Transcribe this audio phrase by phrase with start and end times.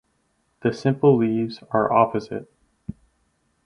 [0.63, 2.51] The simple leaves are opposite.